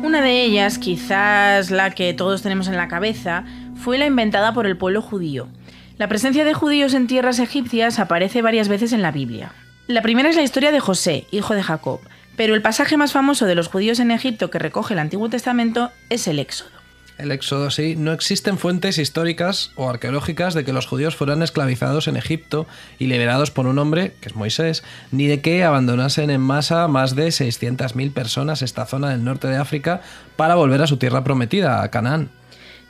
[0.00, 3.44] Una de ellas, quizás la que todos tenemos en la cabeza,
[3.76, 5.48] fue la inventada por el pueblo judío.
[5.96, 9.52] La presencia de judíos en tierras egipcias aparece varias veces en la Biblia.
[9.88, 12.00] La primera es la historia de José, hijo de Jacob,
[12.36, 15.90] pero el pasaje más famoso de los judíos en Egipto que recoge el Antiguo Testamento
[16.08, 16.77] es el Éxodo.
[17.18, 17.96] El Éxodo, sí.
[17.96, 22.66] No existen fuentes históricas o arqueológicas de que los judíos fueran esclavizados en Egipto
[22.98, 27.16] y liberados por un hombre, que es Moisés, ni de que abandonasen en masa más
[27.16, 30.00] de 600.000 personas esta zona del norte de África
[30.36, 32.30] para volver a su tierra prometida, a Canaán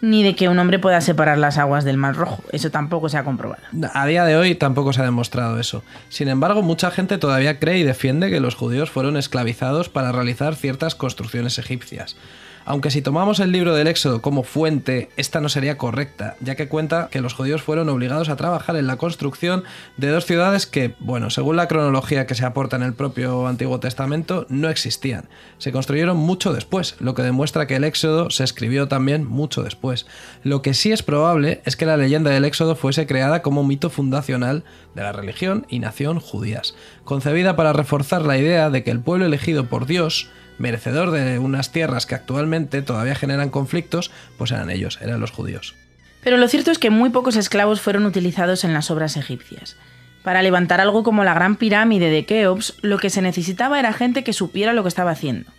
[0.01, 2.43] ni de que un hombre pueda separar las aguas del Mar Rojo.
[2.53, 3.63] Eso tampoco se ha comprobado.
[3.93, 5.83] A día de hoy tampoco se ha demostrado eso.
[6.09, 10.55] Sin embargo, mucha gente todavía cree y defiende que los judíos fueron esclavizados para realizar
[10.55, 12.17] ciertas construcciones egipcias.
[12.69, 16.69] Aunque si tomamos el libro del Éxodo como fuente, esta no sería correcta, ya que
[16.69, 19.65] cuenta que los judíos fueron obligados a trabajar en la construcción
[19.97, 23.81] de dos ciudades que, bueno, según la cronología que se aporta en el propio Antiguo
[23.81, 25.31] Testamento, no existían.
[25.57, 30.05] Se construyeron mucho después, lo que demuestra que el Éxodo se escribió también mucho después.
[30.43, 33.89] Lo que sí es probable es que la leyenda del Éxodo fuese creada como mito
[33.89, 34.63] fundacional
[34.95, 39.25] de la religión y nación judías, concebida para reforzar la idea de que el pueblo
[39.25, 40.29] elegido por Dios
[40.59, 45.75] merecedor de unas tierras que actualmente todavía generan conflictos, pues eran ellos, eran los judíos.
[46.23, 49.77] Pero lo cierto es que muy pocos esclavos fueron utilizados en las obras egipcias.
[50.23, 54.25] Para levantar algo como la gran pirámide de Keops, lo que se necesitaba era gente
[54.25, 55.51] que supiera lo que estaba haciendo.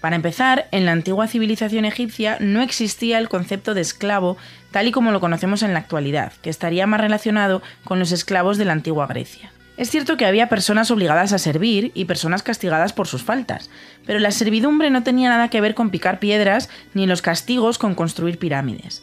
[0.00, 4.36] Para empezar, en la antigua civilización egipcia no existía el concepto de esclavo
[4.70, 8.58] tal y como lo conocemos en la actualidad, que estaría más relacionado con los esclavos
[8.58, 9.50] de la antigua Grecia.
[9.76, 13.68] Es cierto que había personas obligadas a servir y personas castigadas por sus faltas,
[14.06, 17.94] pero la servidumbre no tenía nada que ver con picar piedras ni los castigos con
[17.94, 19.02] construir pirámides.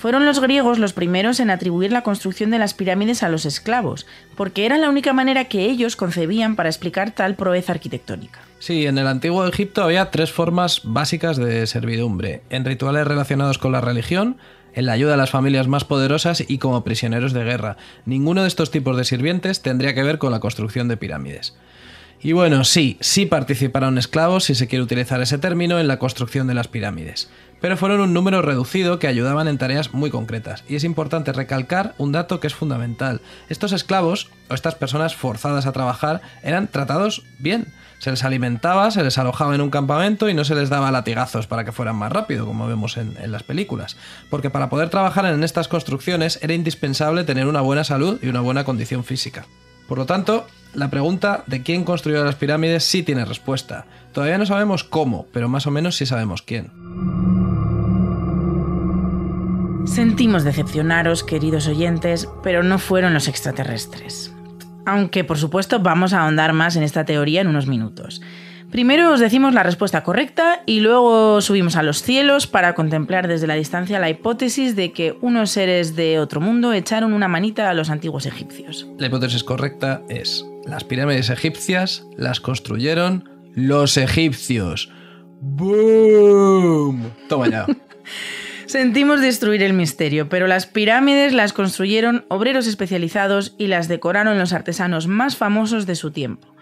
[0.00, 4.06] Fueron los griegos los primeros en atribuir la construcción de las pirámides a los esclavos,
[4.34, 8.40] porque era la única manera que ellos concebían para explicar tal proeza arquitectónica.
[8.58, 13.72] Sí, en el antiguo Egipto había tres formas básicas de servidumbre, en rituales relacionados con
[13.72, 14.38] la religión,
[14.74, 17.76] en la ayuda a las familias más poderosas y como prisioneros de guerra.
[18.06, 21.54] Ninguno de estos tipos de sirvientes tendría que ver con la construcción de pirámides.
[22.22, 26.46] Y bueno, sí, sí participaron esclavos, si se quiere utilizar ese término, en la construcción
[26.46, 27.30] de las pirámides.
[27.62, 30.62] Pero fueron un número reducido que ayudaban en tareas muy concretas.
[30.68, 33.22] Y es importante recalcar un dato que es fundamental.
[33.48, 37.68] Estos esclavos, o estas personas forzadas a trabajar, eran tratados bien.
[38.00, 41.46] Se les alimentaba, se les alojaba en un campamento y no se les daba latigazos
[41.46, 43.98] para que fueran más rápido, como vemos en, las películas.
[44.30, 48.40] Porque para poder trabajar en estas construcciones era indispensable tener una buena salud y una
[48.40, 49.44] buena condición física.
[49.86, 53.84] Por lo tanto, la pregunta de quién construyó las pirámides sí tiene respuesta.
[54.14, 56.70] Todavía no sabemos cómo, pero más o menos sí sabemos quién.
[59.84, 64.32] Sentimos decepcionaros, queridos oyentes, pero no fueron los extraterrestres.
[64.90, 68.20] Aunque, por supuesto, vamos a ahondar más en esta teoría en unos minutos.
[68.72, 73.46] Primero os decimos la respuesta correcta y luego subimos a los cielos para contemplar desde
[73.46, 77.74] la distancia la hipótesis de que unos seres de otro mundo echaron una manita a
[77.74, 78.88] los antiguos egipcios.
[78.98, 84.90] La hipótesis correcta es, las pirámides egipcias las construyeron los egipcios.
[85.40, 87.10] ¡Boom!
[87.28, 87.66] Toma ya.
[88.70, 94.52] Sentimos destruir el misterio, pero las pirámides las construyeron obreros especializados y las decoraron los
[94.52, 96.54] artesanos más famosos de su tiempo.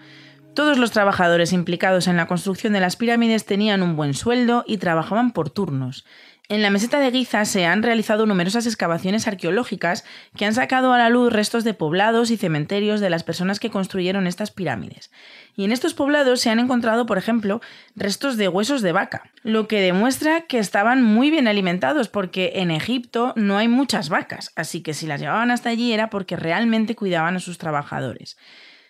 [0.55, 4.77] Todos los trabajadores implicados en la construcción de las pirámides tenían un buen sueldo y
[4.77, 6.03] trabajaban por turnos.
[6.51, 10.03] En la meseta de Giza se han realizado numerosas excavaciones arqueológicas
[10.35, 13.69] que han sacado a la luz restos de poblados y cementerios de las personas que
[13.69, 15.11] construyeron estas pirámides.
[15.55, 17.61] Y en estos poblados se han encontrado, por ejemplo,
[17.95, 22.71] restos de huesos de vaca, lo que demuestra que estaban muy bien alimentados porque en
[22.71, 26.95] Egipto no hay muchas vacas, así que si las llevaban hasta allí era porque realmente
[26.95, 28.37] cuidaban a sus trabajadores.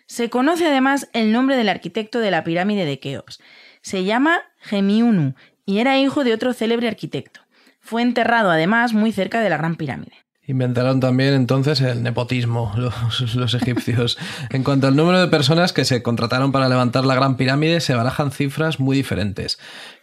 [0.06, 3.38] Se conoce además el nombre del arquitecto de la pirámide de Keops.
[3.82, 5.34] Se llama Gemiunu
[5.66, 7.42] y era hijo de otro célebre arquitecto.
[7.90, 10.12] Fue enterrado además muy cerca de la Gran Pirámide.
[10.46, 14.16] Inventaron también entonces el nepotismo los, los, egipcios.
[14.50, 17.96] En cuanto al número de personas que se contrataron para levantar la Gran Pirámide, se
[17.96, 19.58] barajan cifras muy diferentes.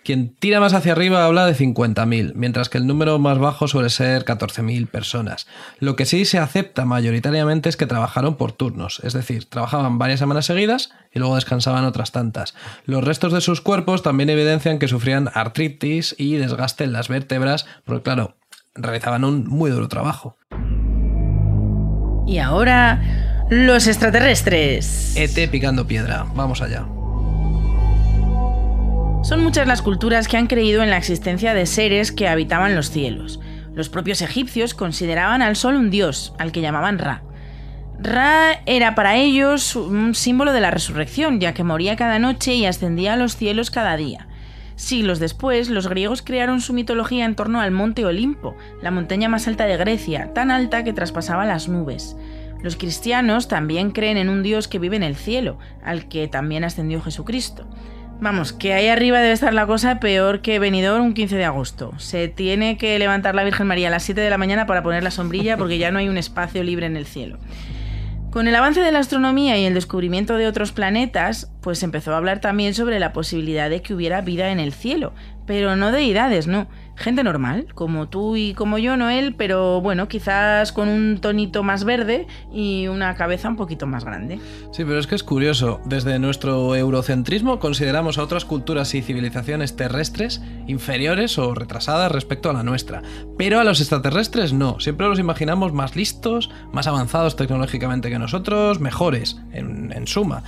[0.08, 3.90] Quien tira más hacia arriba habla de 50.000, mientras que el número más bajo suele
[3.90, 5.48] ser 14.000 personas.
[5.80, 10.22] Lo que sí se acepta mayoritariamente es que trabajaron por turnos, es decir, trabajaban varias
[10.22, 12.56] semanas seguidas y luego descansaban otras tantas.
[12.86, 17.66] Los restos de sus cuerpos también evidencian que sufrían artritis y desgaste en las vértebras,
[17.84, 18.38] porque claro,
[18.76, 20.38] realizaban un muy duro trabajo.
[22.26, 25.18] Y ahora, los extraterrestres.
[25.18, 26.88] ET picando piedra, vamos allá.
[29.24, 32.92] Son muchas las culturas que han creído en la existencia de seres que habitaban los
[32.92, 33.40] cielos.
[33.74, 37.24] Los propios egipcios consideraban al sol un dios, al que llamaban Ra.
[38.00, 42.66] Ra era para ellos un símbolo de la resurrección, ya que moría cada noche y
[42.66, 44.28] ascendía a los cielos cada día.
[44.76, 49.48] Siglos después, los griegos crearon su mitología en torno al monte Olimpo, la montaña más
[49.48, 52.16] alta de Grecia, tan alta que traspasaba las nubes.
[52.62, 56.64] Los cristianos también creen en un Dios que vive en el cielo, al que también
[56.64, 57.68] ascendió Jesucristo.
[58.20, 61.94] Vamos, que ahí arriba debe estar la cosa peor que venidor un 15 de agosto.
[62.00, 65.04] Se tiene que levantar la Virgen María a las 7 de la mañana para poner
[65.04, 67.38] la sombrilla porque ya no hay un espacio libre en el cielo.
[68.32, 72.18] Con el avance de la astronomía y el descubrimiento de otros planetas, pues empezó a
[72.18, 75.14] hablar también sobre la posibilidad de que hubiera vida en el cielo,
[75.46, 76.68] pero no deidades, no.
[76.98, 81.84] Gente normal, como tú y como yo, Noel, pero bueno, quizás con un tonito más
[81.84, 84.40] verde y una cabeza un poquito más grande.
[84.72, 85.80] Sí, pero es que es curioso.
[85.86, 92.54] Desde nuestro eurocentrismo consideramos a otras culturas y civilizaciones terrestres inferiores o retrasadas respecto a
[92.54, 93.04] la nuestra.
[93.38, 94.80] Pero a los extraterrestres no.
[94.80, 100.44] Siempre los imaginamos más listos, más avanzados tecnológicamente que nosotros, mejores, en, en suma.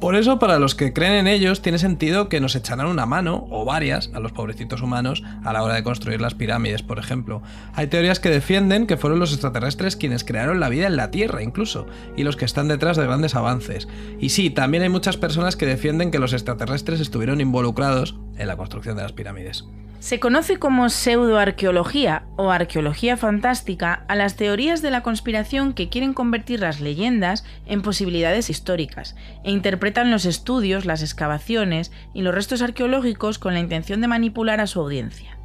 [0.00, 3.48] Por eso, para los que creen en ellos, tiene sentido que nos echarán una mano,
[3.50, 7.42] o varias, a los pobrecitos humanos a la hora de construir las pirámides, por ejemplo.
[7.74, 11.42] Hay teorías que defienden que fueron los extraterrestres quienes crearon la vida en la Tierra,
[11.42, 13.88] incluso, y los que están detrás de grandes avances.
[14.20, 18.56] Y sí, también hay muchas personas que defienden que los extraterrestres estuvieron involucrados en la
[18.56, 19.64] construcción de las pirámides.
[20.00, 26.14] Se conoce como pseudoarqueología o arqueología fantástica a las teorías de la conspiración que quieren
[26.14, 32.62] convertir las leyendas en posibilidades históricas e interpretan los estudios, las excavaciones y los restos
[32.62, 35.36] arqueológicos con la intención de manipular a su audiencia.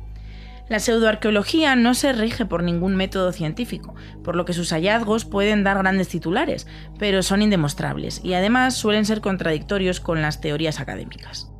[0.70, 5.64] La pseudoarqueología no se rige por ningún método científico, por lo que sus hallazgos pueden
[5.64, 6.68] dar grandes titulares,
[7.00, 11.53] pero son indemostrables y además suelen ser contradictorios con las teorías académicas.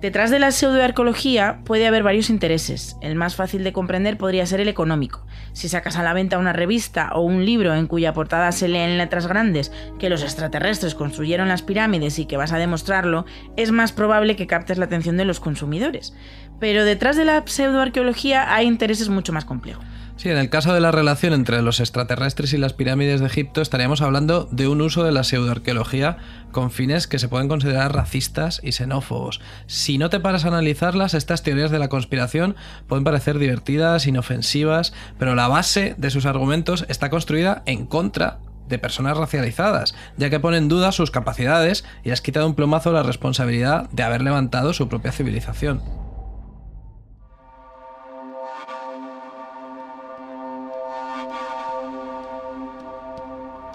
[0.00, 2.96] Detrás de la pseudoarqueología puede haber varios intereses.
[3.02, 5.26] El más fácil de comprender podría ser el económico.
[5.52, 8.78] Si sacas a la venta una revista o un libro en cuya portada se lee
[8.78, 13.26] en letras grandes que los extraterrestres construyeron las pirámides y que vas a demostrarlo,
[13.58, 16.14] es más probable que captes la atención de los consumidores.
[16.58, 19.84] Pero detrás de la pseudoarqueología hay intereses mucho más complejos.
[20.20, 23.62] Sí, en el caso de la relación entre los extraterrestres y las pirámides de Egipto
[23.62, 26.18] estaríamos hablando de un uso de la pseudoarqueología
[26.52, 29.40] con fines que se pueden considerar racistas y xenófobos.
[29.66, 32.54] Si no te paras a analizarlas, estas teorías de la conspiración
[32.86, 38.78] pueden parecer divertidas, inofensivas, pero la base de sus argumentos está construida en contra de
[38.78, 43.02] personas racializadas, ya que pone en duda sus capacidades y has quitado un plomazo la
[43.02, 46.09] responsabilidad de haber levantado su propia civilización.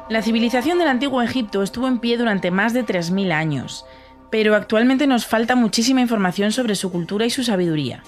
[0.08, 3.86] La civilización del antiguo Egipto estuvo en pie durante más de 3.000 años,
[4.30, 8.04] pero actualmente nos falta muchísima información sobre su cultura y su sabiduría.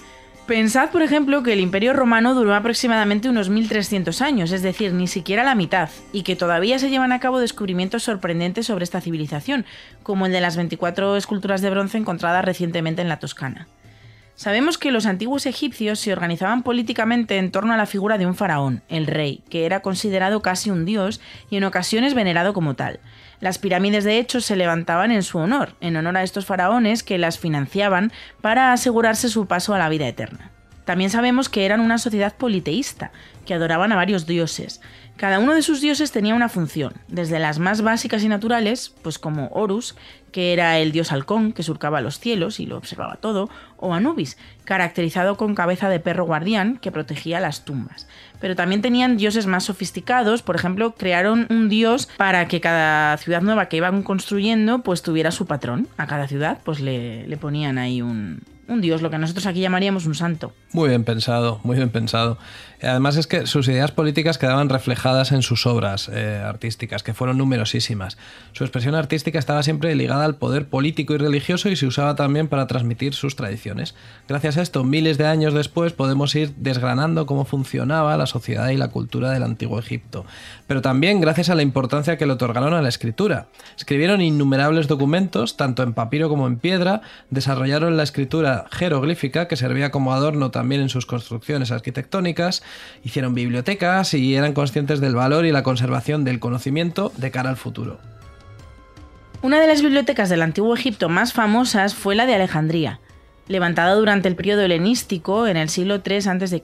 [0.46, 5.08] Pensad, por ejemplo, que el Imperio Romano duró aproximadamente unos 1300 años, es decir, ni
[5.08, 9.66] siquiera la mitad, y que todavía se llevan a cabo descubrimientos sorprendentes sobre esta civilización,
[10.04, 13.68] como el de las 24 esculturas de bronce encontradas recientemente en la Toscana.
[14.38, 18.36] Sabemos que los antiguos egipcios se organizaban políticamente en torno a la figura de un
[18.36, 21.19] faraón, el rey, que era considerado casi un dios
[21.50, 23.00] y en ocasiones venerado como tal.
[23.39, 27.17] Las pirámides de hecho se levantaban en su honor, en honor a estos faraones que
[27.17, 30.52] las financiaban para asegurarse su paso a la vida eterna.
[30.86, 33.12] También sabemos que eran una sociedad politeísta,
[33.47, 34.82] que adoraban a varios dioses.
[35.17, 39.17] Cada uno de sus dioses tenía una función, desde las más básicas y naturales, pues
[39.17, 39.95] como Horus,
[40.32, 44.38] que era el dios halcón que surcaba los cielos y lo observaba todo, o Anubis,
[44.66, 48.08] caracterizado con cabeza de perro guardián que protegía las tumbas.
[48.40, 53.42] Pero también tenían dioses más sofisticados, por ejemplo, crearon un dios para que cada ciudad
[53.42, 55.88] nueva que iban construyendo pues tuviera su patrón.
[55.98, 59.62] A cada ciudad pues le, le ponían ahí un, un dios, lo que nosotros aquí
[59.62, 60.54] llamaríamos un santo.
[60.74, 62.38] Muy bien pensado, muy bien pensado.
[62.82, 67.40] Además es que sus ideas políticas quedaban reflejadas en sus obras eh, artísticas, que fueron
[67.40, 68.18] numerosísimas.
[68.52, 72.48] Su expresión artística estaba siempre ligada al poder político y religioso y se usaba también
[72.48, 73.96] para transmitir sus tradiciones.
[74.28, 78.78] Gracias a esto, miles de años después podemos ir desgranando cómo funcionaba la sociedad y
[78.78, 80.26] la cultura del antiguo Egipto.
[80.68, 83.48] Pero también gracias a la importancia que le otorgaron a la escritura.
[83.76, 87.02] Escribieron innumerables documentos, tanto en papiro como en piedra,
[87.32, 92.64] desarrollaron la escritura jeroglífica, que servía como adorno también en sus construcciones arquitectónicas,
[93.04, 97.58] hicieron bibliotecas y eran conscientes del valor y la conservación del conocimiento de cara al
[97.58, 98.00] futuro.
[99.42, 103.00] Una de las bibliotecas del antiguo Egipto más famosas fue la de Alejandría,
[103.48, 106.62] levantada durante el periodo helenístico en el siglo III a.C.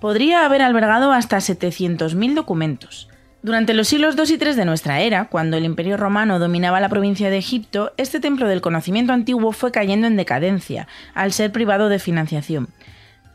[0.00, 3.09] Podría haber albergado hasta 700.000 documentos.
[3.42, 6.90] Durante los siglos II y III de nuestra era, cuando el Imperio Romano dominaba la
[6.90, 11.88] provincia de Egipto, este templo del conocimiento antiguo fue cayendo en decadencia, al ser privado
[11.88, 12.68] de financiación.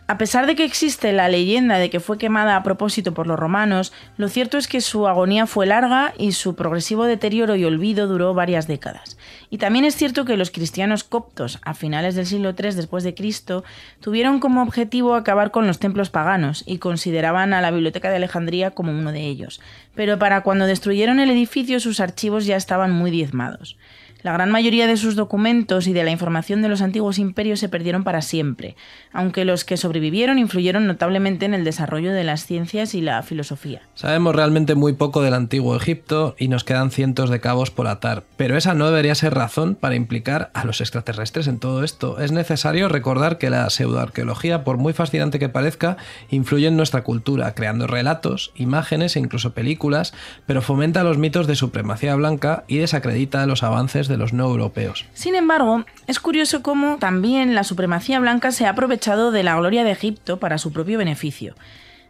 [0.07, 3.39] A pesar de que existe la leyenda de que fue quemada a propósito por los
[3.39, 8.05] romanos, lo cierto es que su agonía fue larga y su progresivo deterioro y olvido
[8.05, 9.17] duró varias décadas.
[9.49, 13.15] Y también es cierto que los cristianos coptos, a finales del siglo III después de
[13.15, 13.63] Cristo,
[13.99, 18.71] tuvieron como objetivo acabar con los templos paganos y consideraban a la Biblioteca de Alejandría
[18.71, 19.59] como uno de ellos.
[19.95, 23.77] Pero para cuando destruyeron el edificio sus archivos ya estaban muy diezmados.
[24.25, 27.69] La gran mayoría de sus documentos y de la información de los antiguos imperios se
[27.69, 28.75] perdieron para siempre,
[29.13, 33.83] aunque los que sobrevivieron influyeron notablemente en el desarrollo de las ciencias y la filosofía.
[33.93, 38.23] Sabemos realmente muy poco del antiguo Egipto y nos quedan cientos de cabos por atar,
[38.35, 42.19] pero esa no debería ser razón para implicar a los extraterrestres en todo esto.
[42.19, 45.97] Es necesario recordar que la pseudoarqueología, por muy fascinante que parezca,
[46.31, 50.15] influye en nuestra cultura, creando relatos, imágenes e incluso películas,
[50.47, 55.05] pero fomenta los mitos de supremacía blanca y desacredita los avances de los no europeos.
[55.13, 59.83] Sin embargo, es curioso cómo también la supremacía blanca se ha aprovechado de la gloria
[59.83, 61.55] de Egipto para su propio beneficio.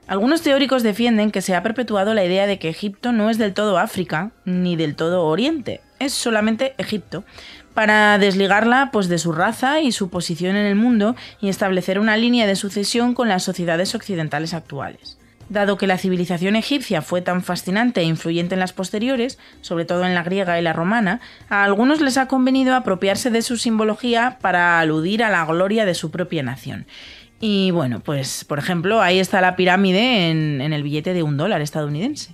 [0.08, 3.54] Algunos teóricos defienden que se ha perpetuado la idea de que Egipto no es del
[3.54, 7.24] todo África ni del todo Oriente, es solamente Egipto,
[7.74, 12.18] para desligarla pues, de su raza y su posición en el mundo y establecer una
[12.18, 15.18] línea de sucesión con las sociedades occidentales actuales.
[15.50, 20.04] Dado que la civilización egipcia fue tan fascinante e influyente en las posteriores, sobre todo
[20.06, 24.40] en la griega y la romana, a algunos les ha convenido apropiarse de su simbología
[24.42, 26.88] para aludir a la gloria de su propia nación.
[27.40, 31.62] Y bueno, pues por ejemplo, ahí está la pirámide en, el billete de un dólar
[31.62, 32.34] estadounidense.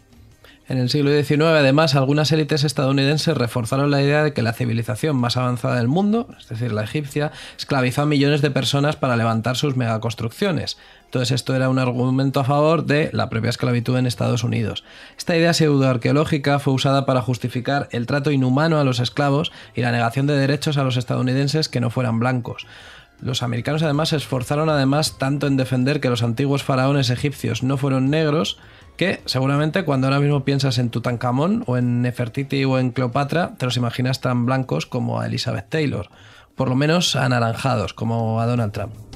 [0.70, 5.18] En el siglo XIX, además, algunas élites estadounidenses reforzaron la idea de que la civilización
[5.18, 9.58] más avanzada del mundo, es decir, la egipcia, esclavizó a millones de personas para levantar
[9.58, 10.78] sus megaconstrucciones.
[11.12, 14.86] Entonces esto era un argumento a favor de la propia esclavitud en Estados Unidos.
[15.18, 19.92] Esta idea pseudoarqueológica fue usada para justificar el trato inhumano a los esclavos y la
[19.92, 22.66] negación de derechos a los estadounidenses que no fueran blancos.
[23.20, 27.76] Los americanos además se esforzaron además tanto en defender que los antiguos faraones egipcios no
[27.76, 28.58] fueron negros,
[28.96, 33.66] que seguramente cuando ahora mismo piensas en Tutankamón o en Nefertiti o en Cleopatra, te
[33.66, 36.08] los imaginas tan blancos como a Elizabeth Taylor,
[36.56, 39.11] por lo menos anaranjados como a Donald Trump.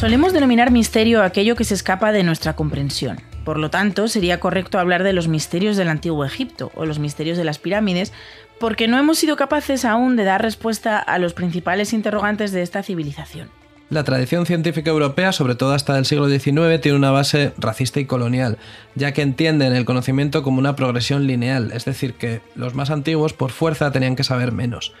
[0.00, 3.20] Solemos denominar misterio aquello que se escapa de nuestra comprensión.
[3.44, 7.36] Por lo tanto, sería correcto hablar de los misterios del antiguo Egipto o los misterios
[7.36, 8.14] de las pirámides,
[8.58, 12.82] porque no hemos sido capaces aún de dar respuesta a los principales interrogantes de esta
[12.82, 13.50] civilización.
[13.90, 18.06] La tradición científica europea, sobre todo hasta el siglo XIX, tiene una base racista y
[18.06, 18.56] colonial,
[18.94, 23.34] ya que entienden el conocimiento como una progresión lineal, es decir, que los más antiguos
[23.34, 24.94] por fuerza tenían que saber menos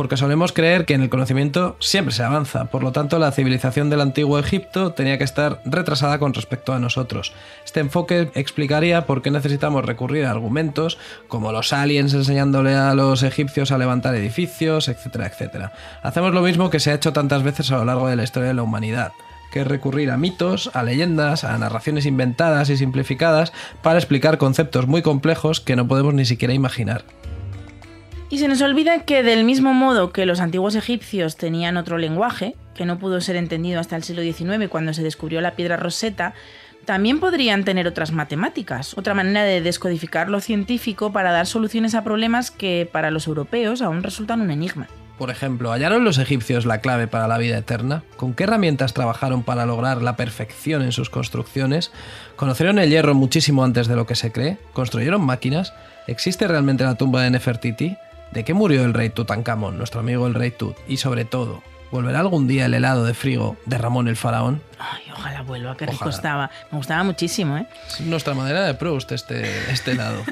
[0.00, 3.90] porque solemos creer que en el conocimiento siempre se avanza, por lo tanto la civilización
[3.90, 7.34] del antiguo Egipto tenía que estar retrasada con respecto a nosotros.
[7.66, 10.96] Este enfoque explicaría por qué necesitamos recurrir a argumentos
[11.28, 15.72] como los aliens enseñándole a los egipcios a levantar edificios, etcétera, etcétera.
[16.02, 18.48] Hacemos lo mismo que se ha hecho tantas veces a lo largo de la historia
[18.48, 19.12] de la humanidad
[19.52, 25.02] que recurrir a mitos, a leyendas, a narraciones inventadas y simplificadas para explicar conceptos muy
[25.02, 27.04] complejos que no podemos ni siquiera imaginar.
[28.32, 32.54] Y se nos olvida que del mismo modo que los antiguos egipcios tenían otro lenguaje,
[32.74, 36.32] que no pudo ser entendido hasta el siglo XIX cuando se descubrió la piedra roseta,
[36.84, 42.04] también podrían tener otras matemáticas, otra manera de descodificar lo científico para dar soluciones a
[42.04, 44.86] problemas que para los europeos aún resultan un enigma.
[45.18, 48.04] Por ejemplo, ¿hallaron los egipcios la clave para la vida eterna?
[48.16, 51.90] ¿Con qué herramientas trabajaron para lograr la perfección en sus construcciones?
[52.36, 54.56] ¿Conocieron el hierro muchísimo antes de lo que se cree?
[54.72, 55.74] ¿Construyeron máquinas?
[56.06, 57.96] ¿Existe realmente la tumba de Nefertiti?
[58.32, 60.76] ¿De qué murió el rey Tutankamón, nuestro amigo el rey Tut?
[60.86, 64.62] Y sobre todo, ¿volverá algún día el helado de frigo de Ramón el faraón?
[64.78, 66.48] Ay, ojalá vuelva, qué rico estaba.
[66.70, 67.66] Me gustaba muchísimo, ¿eh?
[67.88, 70.22] Es nuestra madera de Proust este, este helado.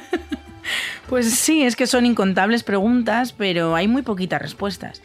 [1.09, 5.03] pues sí, es que son incontables preguntas, pero hay muy poquitas respuestas.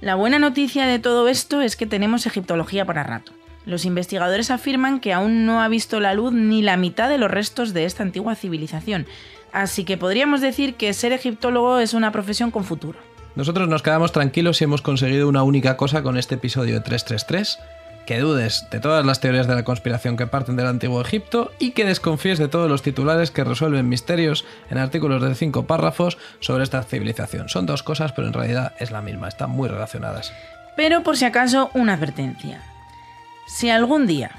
[0.00, 3.32] La buena noticia de todo esto es que tenemos egiptología para rato.
[3.64, 7.28] Los investigadores afirman que aún no ha visto la luz ni la mitad de los
[7.28, 9.06] restos de esta antigua civilización,
[9.56, 12.98] Así que podríamos decir que ser egiptólogo es una profesión con futuro.
[13.36, 17.58] Nosotros nos quedamos tranquilos y hemos conseguido una única cosa con este episodio de 333,
[18.06, 21.70] que dudes de todas las teorías de la conspiración que parten del antiguo Egipto y
[21.70, 26.62] que desconfíes de todos los titulares que resuelven misterios en artículos de cinco párrafos sobre
[26.62, 27.48] esta civilización.
[27.48, 30.34] Son dos cosas, pero en realidad es la misma, están muy relacionadas.
[30.76, 32.60] Pero por si acaso, una advertencia.
[33.48, 34.32] Si algún día,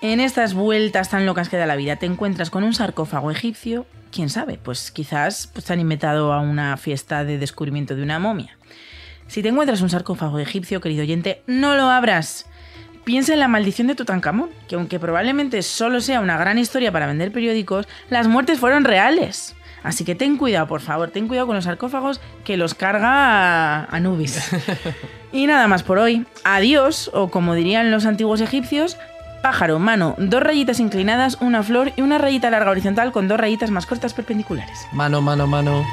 [0.00, 3.86] en estas vueltas tan locas que da la vida, te encuentras con un sarcófago egipcio,
[4.12, 8.56] quién sabe, pues quizás pues, han inventado a una fiesta de descubrimiento de una momia.
[9.26, 12.46] Si te encuentras un sarcófago egipcio, querido oyente, no lo abras.
[13.04, 17.06] Piensa en la maldición de Tutankamón, que aunque probablemente solo sea una gran historia para
[17.06, 19.56] vender periódicos, las muertes fueron reales.
[19.82, 24.38] Así que ten cuidado, por favor, ten cuidado con los sarcófagos que los carga Anubis.
[25.32, 26.24] y nada más por hoy.
[26.44, 28.96] Adiós, o como dirían los antiguos egipcios,
[29.42, 33.70] pájaro, mano, dos rayitas inclinadas, una flor y una rayita larga horizontal con dos rayitas
[33.70, 34.86] más cortas perpendiculares.
[34.92, 35.84] Mano, mano, mano.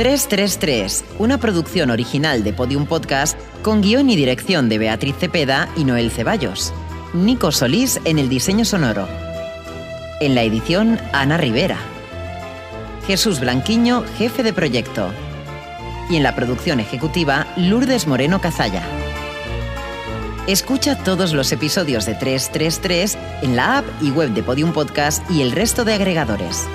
[0.00, 3.38] ...333, una producción original de Podium Podcast...
[3.62, 6.72] ...con guion y dirección de Beatriz Cepeda y Noel Ceballos...
[7.12, 9.29] ...Nico Solís en el diseño sonoro...
[10.20, 11.78] En la edición, Ana Rivera.
[13.06, 15.10] Jesús Blanquiño, jefe de proyecto.
[16.10, 18.82] Y en la producción ejecutiva, Lourdes Moreno Cazalla.
[20.46, 25.40] Escucha todos los episodios de 333 en la app y web de Podium Podcast y
[25.40, 26.66] el resto de agregadores.